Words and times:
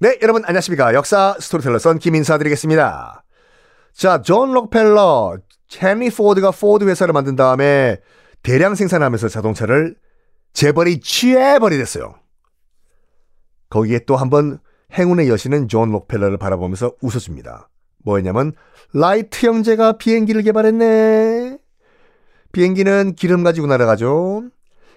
네, 0.00 0.18
여러분 0.22 0.44
안녕하십니까. 0.44 0.94
역사 0.94 1.34
스토리텔러 1.40 1.78
썬킴 1.78 1.98
인사 1.98 2.38
드리겠습니다. 2.38 3.24
자, 3.92 4.22
존 4.22 4.52
록펠러, 4.52 5.38
헨리 5.82 6.10
포드가 6.10 6.52
포드 6.52 6.84
회사를 6.88 7.12
만든 7.12 7.34
다음에 7.34 7.98
대량 8.42 8.74
생산하면서 8.76 9.28
자동차를 9.28 9.96
재벌이 10.52 11.00
초재벌이 11.00 11.76
됐어요. 11.78 12.14
거기에 13.70 14.00
또 14.06 14.16
한 14.16 14.30
번 14.30 14.58
행운의 14.96 15.28
여신은 15.28 15.68
존 15.68 15.90
록펠러를 15.90 16.38
바라보면서 16.38 16.92
웃어줍니다. 17.02 17.68
뭐였냐면 18.04 18.52
라이트 18.94 19.46
형제가 19.46 19.98
비행기를 19.98 20.42
개발했네. 20.42 21.58
비행기는 22.52 23.14
기름 23.14 23.42
가지고 23.42 23.66
날아가죠. 23.66 24.44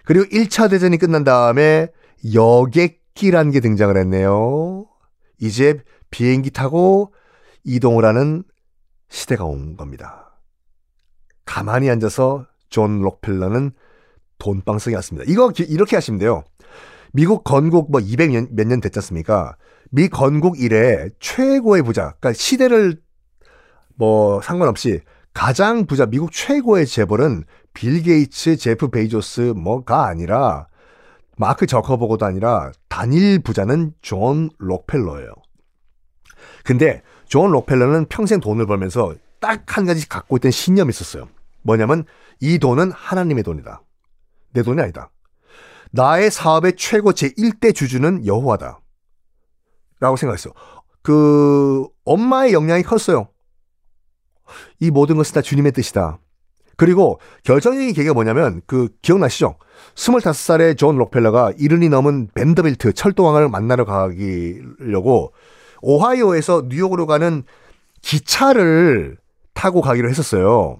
그리고 0.06 0.26
1차 0.26 0.70
대전이 0.70 0.98
끝난 0.98 1.24
다음에 1.26 1.90
여객기란 2.34 3.52
게 3.52 3.60
등장을 3.60 3.98
했네요. 3.98 4.86
이제 5.42 5.80
비행기 6.12 6.52
타고 6.52 7.14
이동을 7.66 8.06
하는 8.06 8.44
시대가 9.10 9.44
온 9.44 9.76
겁니다. 9.76 10.40
가만히 11.46 11.90
앉아서 11.90 12.46
존 12.70 13.02
록펠러는 13.02 13.72
돈방석에 14.38 14.96
앉았습니다. 14.96 15.30
이거 15.30 15.52
이렇게 15.68 15.98
아시면 15.98 16.20
돼요. 16.20 16.44
미국 17.12 17.44
건국 17.44 17.92
뭐 17.92 18.00
200년 18.00 18.48
몇 18.52 18.68
년 18.68 18.80
됐지 18.80 19.00
않습니까? 19.00 19.58
미 19.90 20.08
건국 20.08 20.60
이래 20.60 21.10
최고의 21.20 21.84
부자, 21.84 22.14
그러니까 22.20 22.34
시대를 22.34 23.02
뭐 23.96 24.42
상관없이 24.42 25.02
가장 25.34 25.86
부자 25.86 26.06
미국 26.06 26.32
최고의 26.32 26.86
재벌은 26.88 27.44
빌 27.74 28.02
게이츠, 28.02 28.56
제프 28.58 28.90
베이조스 28.90 29.54
뭐가 29.58 30.06
아니라 30.08 30.68
마크 31.42 31.66
저커버그도 31.66 32.24
아니라 32.24 32.72
단일 32.88 33.40
부자는 33.40 33.96
존 34.04 34.52
록펠러예요. 34.60 35.34
근데 36.64 37.02
존 37.26 37.52
록펠러는 37.52 38.06
평생 38.10 38.40
돈을 38.40 38.68
벌면서 38.68 39.16
딱 39.40 39.64
한 39.76 39.88
가지 39.88 40.08
갖고 40.08 40.38
있던 40.38 40.52
신념이 40.52 40.92
있었어요. 40.92 41.28
뭐냐면 41.64 42.06
이 42.42 42.60
돈은 42.60 42.92
하나님의 42.92 43.44
돈이다. 43.44 43.82
내 44.54 44.62
돈이 44.62 44.80
아니다. 44.84 45.10
나의 45.90 46.30
사업의 46.30 46.76
최고 46.76 47.12
제1대 47.12 47.74
주주는 47.74 48.28
여호와다. 48.28 48.80
라고 50.00 50.16
생각했어요. 50.18 50.54
그 51.02 51.88
엄마의 52.06 52.54
영향이 52.54 52.84
컸어요. 52.84 53.30
이 54.80 54.92
모든 54.92 55.16
것은 55.18 55.34
다 55.34 55.42
주님의 55.42 55.72
뜻이다. 55.72 56.20
그리고 56.82 57.20
결정적인 57.44 57.94
계기가 57.94 58.16
뭐냐면 58.16 58.60
그 58.66 58.90
기억나시죠? 59.04 59.56
25살의 59.94 60.80
존 60.80 60.98
록펠러가 60.98 61.54
일흔이 61.60 61.90
넘은 61.90 62.30
밴더빌트 62.34 62.94
철도왕을 62.94 63.50
만나러 63.50 63.86
가기려고 63.86 65.32
오하이오에서 65.84 66.64
뉴욕으로 66.70 67.06
가는 67.06 67.44
기차를 68.02 69.18
타고 69.54 69.82
가기로 69.82 70.10
했었어요. 70.10 70.78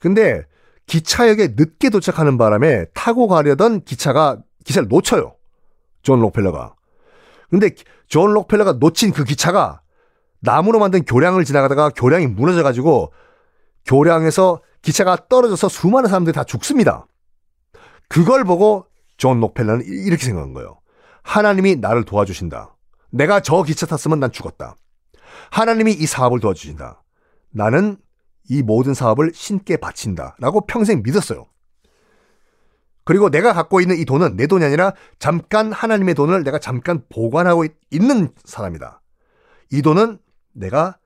근데 0.00 0.42
기차역에 0.86 1.54
늦게 1.56 1.90
도착하는 1.90 2.36
바람에 2.36 2.86
타고 2.92 3.28
가려던 3.28 3.84
기차가 3.84 4.38
기차를 4.64 4.88
놓쳐요. 4.88 5.36
존 6.02 6.18
록펠러가. 6.22 6.74
근데 7.50 7.70
존 8.08 8.34
록펠러가 8.34 8.78
놓친 8.80 9.12
그 9.12 9.22
기차가 9.22 9.80
나무로 10.40 10.80
만든 10.80 11.04
교량을 11.04 11.44
지나가다가 11.44 11.90
교량이 11.90 12.26
무너져 12.26 12.64
가지고 12.64 13.12
교량에서 13.86 14.62
기차가 14.82 15.28
떨어져서 15.28 15.68
수많은 15.68 16.08
사람들이 16.08 16.34
다 16.34 16.44
죽습니다. 16.44 17.06
그걸 18.08 18.44
보고 18.44 18.86
존 19.16 19.40
록펠러는 19.40 19.84
이렇게 19.86 20.24
생각한 20.24 20.52
거예요. 20.54 20.80
하나님이 21.22 21.76
나를 21.76 22.04
도와주신다. 22.04 22.76
내가 23.10 23.40
저 23.40 23.62
기차 23.62 23.86
탔으면 23.86 24.20
난 24.20 24.32
죽었다. 24.32 24.76
하나님이 25.50 25.92
이 25.92 26.06
사업을 26.06 26.40
도와주신다. 26.40 27.02
나는 27.50 27.98
이 28.48 28.62
모든 28.62 28.94
사업을 28.94 29.32
신께 29.34 29.76
바친다. 29.76 30.36
라고 30.38 30.66
평생 30.66 31.02
믿었어요. 31.02 31.46
그리고 33.04 33.30
내가 33.30 33.52
갖고 33.52 33.80
있는 33.80 33.96
이 33.96 34.04
돈은 34.04 34.36
내 34.36 34.46
돈이 34.46 34.64
아니라 34.64 34.92
잠깐 35.18 35.72
하나님의 35.72 36.14
돈을 36.14 36.44
내가 36.44 36.58
잠깐 36.58 37.02
보관하고 37.08 37.64
있는 37.90 38.32
사람이다. 38.44 39.02
이 39.72 39.82
돈은 39.82 40.18
내가 40.52 40.98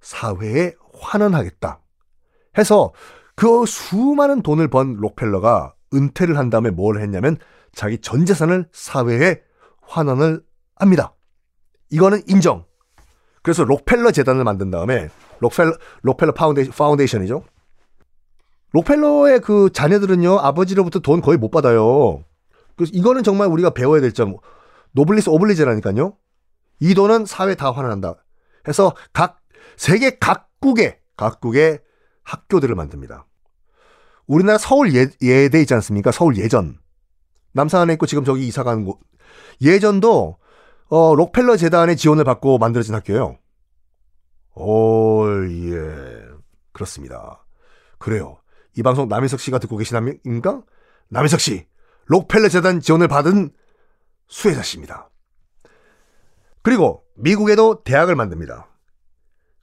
사회에 0.00 0.74
환원하겠다. 1.00 1.81
해서 2.58 2.92
그 3.34 3.64
수많은 3.66 4.42
돈을 4.42 4.68
번 4.68 4.96
록펠러가 4.96 5.74
은퇴를 5.94 6.38
한 6.38 6.50
다음에 6.50 6.70
뭘 6.70 7.00
했냐면 7.00 7.36
자기 7.72 7.98
전 7.98 8.26
재산을 8.26 8.68
사회에 8.72 9.40
환원을 9.82 10.42
합니다. 10.76 11.14
이거는 11.90 12.22
인정. 12.28 12.64
그래서 13.42 13.64
록펠러 13.64 14.10
재단을 14.12 14.44
만든 14.44 14.70
다음에 14.70 15.08
록펠러 15.40 15.72
록펠러 16.02 16.32
Foundation, 16.32 16.72
Foundation 16.72 17.24
이죠. 17.24 17.44
록펠러의 18.72 19.40
그 19.40 19.70
자녀들은요 19.72 20.38
아버지로부터 20.38 21.00
돈 21.00 21.20
거의 21.20 21.36
못 21.38 21.50
받아요. 21.50 22.24
그래서 22.76 22.92
이거는 22.94 23.22
정말 23.22 23.48
우리가 23.48 23.70
배워야 23.70 24.00
될 24.00 24.12
점. 24.12 24.36
노블리스 24.92 25.30
오블리제라니까요. 25.30 26.16
이 26.80 26.94
돈은 26.94 27.26
사회 27.26 27.54
다 27.54 27.70
환원한다. 27.70 28.14
해서 28.68 28.94
각 29.12 29.40
세계 29.76 30.18
각국의 30.18 30.98
각국의 31.16 31.80
학교들을 32.24 32.74
만듭니다. 32.74 33.26
우리나라 34.26 34.58
서울 34.58 34.94
예, 34.94 35.08
예대 35.20 35.60
있지 35.60 35.74
않습니까? 35.74 36.12
서울 36.12 36.36
예전. 36.36 36.78
남산에 37.52 37.92
있고 37.94 38.06
지금 38.06 38.24
저기 38.24 38.46
이사 38.46 38.62
가는 38.62 38.84
곳. 38.84 38.98
예전도 39.60 40.38
어, 40.88 41.14
록펠러 41.14 41.56
재단의 41.56 41.96
지원을 41.96 42.24
받고 42.24 42.58
만들어진 42.58 42.94
학교예요. 42.94 43.38
오, 44.54 45.24
예. 45.26 46.28
그렇습니다. 46.72 47.44
그래요. 47.98 48.38
이 48.76 48.82
방송 48.82 49.08
남희석 49.08 49.40
씨가 49.40 49.58
듣고 49.58 49.76
계시나입니까? 49.76 50.62
남희석 51.08 51.40
씨, 51.40 51.66
록펠러 52.06 52.48
재단 52.48 52.80
지원을 52.80 53.08
받은 53.08 53.50
수혜자십니다. 54.28 55.10
그리고 56.62 57.04
미국에도 57.16 57.82
대학을 57.84 58.14
만듭니다. 58.16 58.68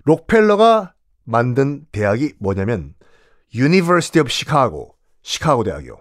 록펠러가 0.05 0.93
만든 1.29 1.85
대학이 1.91 2.33
뭐냐면 2.39 2.95
University 3.53 4.19
of 4.19 4.31
Chicago, 4.31 4.93
시카고 5.21 5.63
대학이요. 5.63 5.97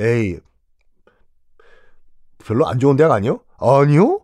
에이, 0.00 0.40
별로 2.44 2.66
안 2.66 2.80
좋은 2.80 2.96
대학 2.96 3.12
아니요? 3.12 3.40
아니요? 3.58 4.20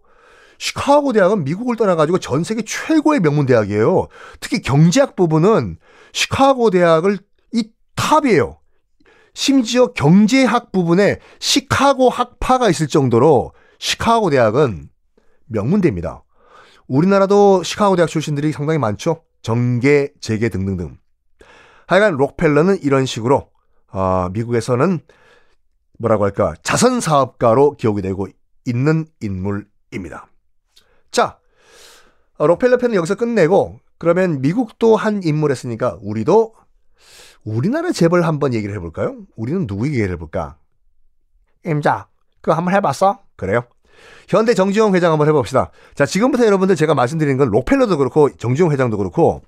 시카고 0.58 1.12
대학은 1.12 1.44
미국을 1.44 1.76
떠나가지고 1.76 2.18
전 2.18 2.42
세계 2.42 2.62
최고의 2.62 3.20
명문 3.20 3.46
대학이에요. 3.46 4.08
특히 4.40 4.60
경제학 4.60 5.14
부분은 5.14 5.78
시카고 6.12 6.70
대학을 6.70 7.18
이 7.52 7.70
탑이에요. 7.94 8.58
심지어 9.32 9.92
경제학 9.92 10.72
부분에 10.72 11.20
시카고 11.38 12.10
학파가 12.10 12.68
있을 12.68 12.88
정도로 12.88 13.52
시카고 13.78 14.30
대학은 14.30 14.90
명문대입니다. 15.46 16.24
우리나라도 16.88 17.62
시카고 17.62 17.94
대학 17.94 18.08
출신들이 18.08 18.50
상당히 18.52 18.78
많죠. 18.78 19.22
정계, 19.42 20.12
재계 20.20 20.48
등등등. 20.48 20.98
하여간 21.86 22.14
록펠러는 22.14 22.82
이런 22.82 23.06
식으로 23.06 23.50
어, 23.92 24.28
미국에서는 24.32 25.00
뭐라고 25.98 26.24
할까 26.24 26.54
자선 26.62 27.00
사업가로 27.00 27.72
기억이 27.72 28.02
되고 28.02 28.26
있는 28.64 29.06
인물입니다. 29.20 30.28
자, 31.10 31.38
어, 32.38 32.46
록펠러 32.46 32.78
편은 32.78 32.94
여기서 32.94 33.16
끝내고 33.16 33.80
그러면 33.98 34.40
미국도 34.40 34.96
한 34.96 35.22
인물 35.22 35.50
했으니까 35.50 35.98
우리도 36.00 36.54
우리나라 37.44 37.92
재벌 37.92 38.22
한번 38.22 38.54
얘기를 38.54 38.74
해볼까요? 38.76 39.16
우리는 39.36 39.66
누구 39.66 39.86
얘기를 39.86 40.10
해볼까? 40.12 40.56
임자, 41.66 42.08
그거 42.40 42.54
한번 42.54 42.74
해봤어? 42.74 43.22
그래요? 43.36 43.64
현대 44.28 44.54
정지용 44.54 44.94
회장 44.94 45.12
한번 45.12 45.28
해봅시다. 45.28 45.70
자, 45.94 46.06
지금부터 46.06 46.46
여러분들 46.46 46.76
제가 46.76 46.94
말씀드리는 46.94 47.36
건 47.36 47.50
록펠러도 47.50 47.98
그렇고 47.98 48.30
정지용 48.36 48.72
회장도 48.72 48.96
그렇고 48.96 49.42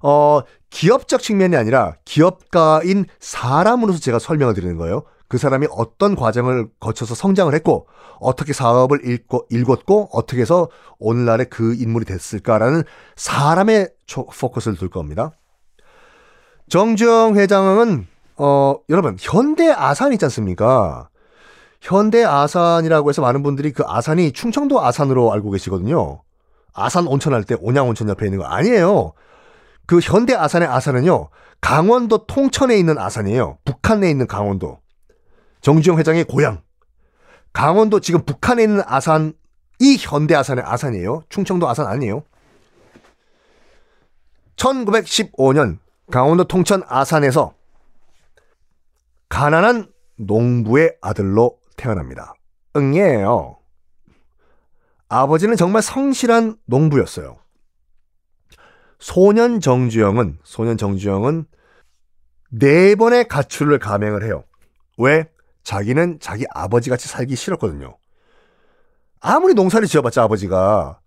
어, 0.00 0.42
기업적 0.70 1.22
측면이 1.22 1.56
아니라 1.56 1.96
기업가인 2.04 3.06
사람으로서 3.20 3.98
제가 3.98 4.18
설명을 4.18 4.54
드리는 4.54 4.76
거예요. 4.76 5.02
그 5.28 5.36
사람이 5.36 5.66
어떤 5.70 6.16
과정을 6.16 6.68
거쳐서 6.80 7.14
성장을 7.14 7.52
했고 7.54 7.86
어떻게 8.18 8.52
사업을 8.52 9.06
읽고, 9.06 9.46
읽었고 9.50 10.08
어떻게 10.12 10.40
해서 10.40 10.68
오늘날의 10.98 11.46
그 11.50 11.74
인물이 11.74 12.06
됐을까라는 12.06 12.82
사람의 13.16 13.90
포커스를 14.40 14.78
둘 14.78 14.88
겁니다. 14.88 15.32
정주영 16.68 17.36
회장은 17.36 18.06
어 18.36 18.76
여러분 18.88 19.16
현대 19.20 19.70
아산 19.70 20.12
있지 20.12 20.24
않습니까? 20.26 21.08
현대 21.80 22.24
아산이라고 22.24 23.08
해서 23.08 23.22
많은 23.22 23.42
분들이 23.42 23.72
그 23.72 23.84
아산이 23.86 24.32
충청도 24.32 24.84
아산으로 24.84 25.32
알고 25.32 25.50
계시거든요. 25.52 26.22
아산 26.74 27.06
온천 27.06 27.32
할 27.32 27.44
때 27.44 27.56
온양 27.60 27.88
온천 27.88 28.08
옆에 28.08 28.26
있는 28.26 28.38
거 28.38 28.44
아니에요. 28.44 29.12
그 29.86 30.00
현대 30.00 30.34
아산의 30.34 30.68
아산은요. 30.68 31.28
강원도 31.60 32.26
통천에 32.26 32.76
있는 32.76 32.98
아산이에요. 32.98 33.58
북한에 33.64 34.10
있는 34.10 34.26
강원도. 34.26 34.80
정주영 35.60 35.98
회장의 35.98 36.24
고향. 36.24 36.62
강원도 37.52 38.00
지금 38.00 38.24
북한에 38.24 38.62
있는 38.62 38.82
아산이 38.86 39.32
현대 39.98 40.34
아산의 40.34 40.64
아산이에요. 40.66 41.22
충청도 41.28 41.68
아산 41.68 41.86
아니에요. 41.86 42.22
1915년 44.56 45.78
강원도 46.10 46.44
통천 46.44 46.82
아산에서 46.86 47.54
가난한 49.28 49.90
농부의 50.16 50.96
아들로 51.00 51.58
태어납니다. 51.78 52.34
응예요. 52.76 53.56
아버지는 55.08 55.56
정말 55.56 55.80
성실한 55.80 56.58
농부였어요. 56.66 57.38
소년 58.98 59.60
정주영은 59.60 60.40
소년 60.42 60.76
정주영은 60.76 61.46
네 62.50 62.94
번의 62.94 63.28
가출을 63.28 63.78
감행을 63.78 64.24
해요. 64.24 64.44
왜? 64.98 65.30
자기는 65.62 66.18
자기 66.20 66.44
아버지 66.50 66.90
같이 66.90 67.08
살기 67.08 67.36
싫었거든요. 67.36 67.96
아무리 69.20 69.54
농사를 69.54 69.86
지어봤자 69.86 70.22
아버지가 70.24 71.00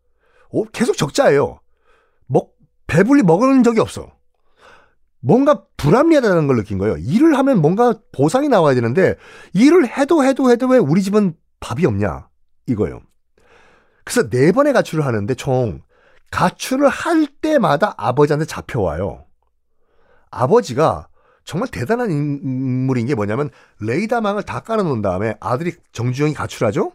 어, 0.53 0.63
계속 0.71 0.97
적자예요. 0.97 1.59
먹 2.27 2.55
배불리 2.87 3.23
먹은 3.23 3.63
적이 3.63 3.81
없어. 3.81 4.11
뭔가 5.21 5.63
불합리하다는 5.77 6.47
걸 6.47 6.57
느낀 6.57 6.77
거예요. 6.77 6.97
일을 6.97 7.37
하면 7.37 7.61
뭔가 7.61 7.93
보상이 8.11 8.49
나와야 8.49 8.75
되는데 8.75 9.15
일을 9.53 9.87
해도 9.87 10.23
해도 10.23 10.51
해도 10.51 10.67
왜 10.67 10.77
우리 10.77 11.01
집은 11.01 11.35
밥이 11.59 11.85
없냐 11.85 12.27
이거예요. 12.65 13.01
그래서 14.03 14.29
네 14.29 14.51
번의 14.51 14.73
가출을 14.73 15.05
하는데 15.05 15.33
총 15.35 15.81
가출을 16.31 16.89
할 16.89 17.27
때마다 17.27 17.93
아버지한테 17.97 18.45
잡혀와요. 18.45 19.25
아버지가 20.31 21.07
정말 21.43 21.69
대단한 21.69 22.09
인물인 22.11 23.05
게 23.05 23.15
뭐냐면 23.15 23.49
레이더망을 23.79 24.43
다 24.43 24.61
깔아놓은 24.61 25.01
다음에 25.01 25.35
아들이 25.39 25.73
정주영이 25.91 26.33
가출하죠? 26.33 26.93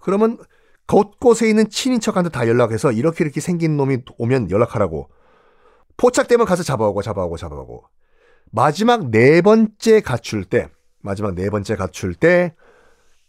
그러면 0.00 0.38
곳곳에 0.86 1.48
있는 1.48 1.68
친인척한테 1.68 2.30
다 2.30 2.48
연락해서 2.48 2.92
이렇게 2.92 3.24
이렇게 3.24 3.40
생긴 3.40 3.76
놈이 3.76 3.98
오면 4.18 4.50
연락하라고 4.50 5.08
포착되면 5.96 6.46
가서 6.46 6.62
잡아오고 6.62 7.02
잡아오고 7.02 7.36
잡아오고 7.36 7.84
마지막 8.50 9.10
네 9.10 9.40
번째 9.40 10.00
가출 10.00 10.44
때 10.44 10.68
마지막 11.00 11.34
네 11.34 11.50
번째 11.50 11.76
가출 11.76 12.14
때 12.14 12.54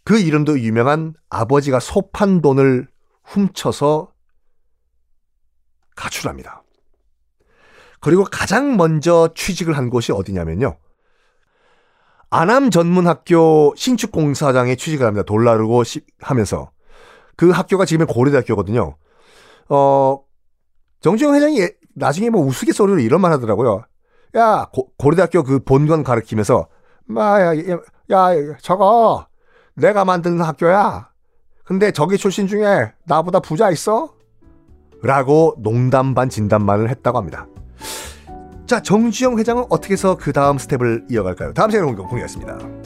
그 0.04 0.18
이름도 0.18 0.60
유명한 0.60 1.14
아버지가 1.30 1.80
소판 1.80 2.42
돈을 2.42 2.86
훔쳐서 3.24 4.12
가출합니다. 5.96 6.62
그리고 8.00 8.24
가장 8.24 8.76
먼저 8.76 9.30
취직을 9.34 9.76
한 9.78 9.88
곳이 9.88 10.12
어디냐면요. 10.12 10.76
안암 12.28 12.70
전문학교 12.70 13.72
신축 13.76 14.12
공사장에 14.12 14.76
취직을 14.76 15.06
합니다. 15.06 15.24
돌라르고 15.24 15.82
하면서. 16.20 16.70
그 17.36 17.50
학교가 17.50 17.86
지금은 17.86 18.06
고려대학교거든요. 18.06 18.96
어, 19.70 20.24
정주영 21.00 21.34
회장이 21.34 21.66
나중에 21.94 22.30
뭐 22.30 22.44
우스갯소리로 22.44 22.98
이런 22.98 23.20
말 23.20 23.32
하더라고요. 23.32 23.84
야, 24.36 24.68
고, 24.72 24.88
고려대학교 24.98 25.42
그 25.44 25.58
본관 25.60 26.02
가르치면서, 26.02 26.66
마, 27.06 27.40
야, 27.40 27.56
야, 27.56 27.78
야, 28.10 28.56
저거, 28.60 29.26
내가 29.74 30.04
만든 30.04 30.40
학교야. 30.40 31.10
근데 31.64 31.90
저기 31.92 32.18
출신 32.18 32.46
중에 32.46 32.92
나보다 33.04 33.40
부자 33.40 33.70
있어? 33.70 34.12
라고 35.02 35.54
농담 35.58 36.14
반 36.14 36.28
진담 36.28 36.66
반을 36.66 36.90
했다고 36.90 37.18
합니다. 37.18 37.46
자, 38.66 38.80
정주영 38.80 39.38
회장은 39.38 39.64
어떻게 39.68 39.92
해서 39.92 40.16
그 40.16 40.32
다음 40.32 40.58
스텝을 40.58 41.06
이어갈까요? 41.10 41.52
다음 41.52 41.70
시간에 41.70 41.92
공개하겠습니다. 41.92 42.83